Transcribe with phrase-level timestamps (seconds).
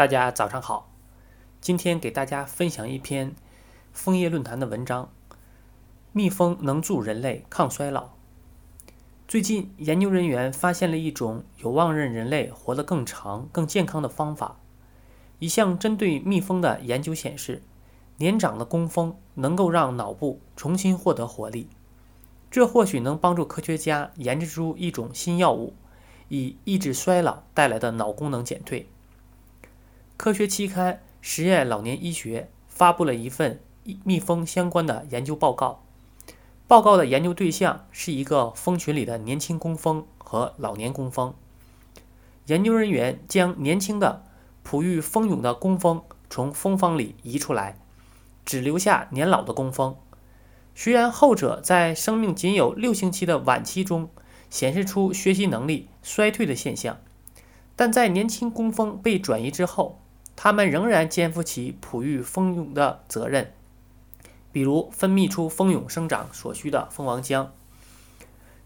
[0.00, 0.90] 大家早上好，
[1.60, 3.34] 今天给大家分享一篇
[3.92, 5.10] 枫叶论坛的文章：
[6.12, 8.08] 蜜蜂能助人类抗衰老。
[9.28, 14.58] 最近，研究人员发现了一种有望让人类活得更长、更健康的方法。
[15.38, 17.62] 一项针对蜜蜂的研究显示，
[18.16, 21.68] 年长的工蜂能够让脑部重新获得活力，
[22.50, 25.74] 这或许能帮助科学家研制出一种新药物，
[26.30, 28.88] 以抑制衰老带来的脑功能减退。
[30.20, 30.92] 科学期刊
[31.22, 33.58] 《实验老年医学》发布了一份
[34.04, 35.82] 蜜蜂相关的研究报告。
[36.68, 41.32] 报告的研究对象是一个蜂群里的年轻工蜂和老年工蜂。
[42.48, 44.22] 研究人员将年轻的、
[44.62, 47.78] 哺育蜂蛹的工蜂从蜂房里移出来，
[48.44, 49.96] 只留下年老的工蜂。
[50.74, 54.10] 虽然后者在生命仅有六星期的晚期中
[54.50, 56.98] 显示出学习能力衰退的现象，
[57.74, 59.98] 但在年轻工蜂被转移之后，
[60.42, 63.52] 它们仍然肩负起哺育蜂蛹的责任，
[64.50, 67.48] 比如分泌出蜂蛹生长所需的蜂王浆。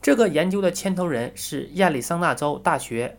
[0.00, 3.18] 这个研究的牵头人是亚利桑那州大学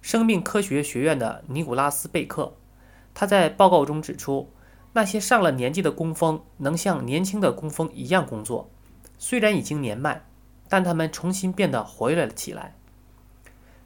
[0.00, 2.54] 生命科学学院的尼古拉斯·贝克。
[3.12, 4.52] 他在报告中指出，
[4.92, 8.70] 那些上了年纪的工蜂能像年轻的工蜂一样工作，
[9.18, 10.24] 虽然已经年迈，
[10.68, 12.76] 但它们重新变得活跃了起来。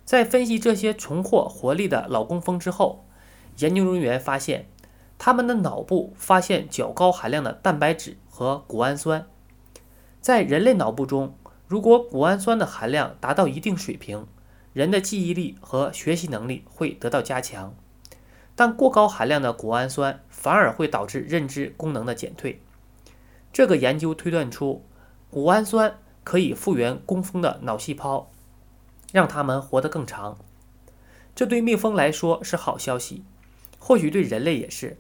[0.05, 3.07] 在分析这些重获活力的老工蜂之后。
[3.61, 4.69] 研究人员发现，
[5.19, 9.27] 他们的脑部发现较高含量的蛋白质和谷氨酸。
[10.21, 11.35] 在人类脑部中，
[11.67, 14.27] 如果谷氨酸的含量达到一定水平，
[14.73, 17.75] 人的记忆力和学习能力会得到加强。
[18.55, 22.61] 但过高含量的谷氨酸反而会导致认知功能的减退。
[23.53, 24.85] 这个研究推断出，
[25.31, 28.31] 谷氨酸可以复原工蜂的脑细胞，
[29.13, 30.39] 让它们活得更长。
[31.35, 33.25] 这对蜜蜂来说是好消息。
[33.81, 34.97] 或许对人类也是。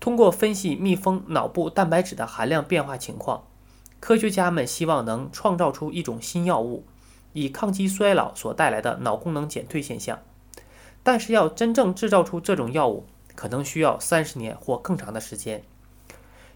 [0.00, 3.46] 通过分析蜜蜂脑部蛋白质的含量变化情况，
[4.00, 6.84] 科学家们希望能创造出一种新药物，
[7.32, 10.20] 以抗击衰老所带来的脑功能减退现象。
[11.02, 15.62] 但是，要真正制造出这种药物，可能需要三十年或更长的时间。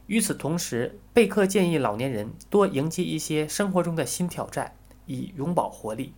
[0.07, 4.75] 与此同时，贝克建议老年人多迎接一些生活中的新挑战，
[5.07, 6.15] 以永葆活力。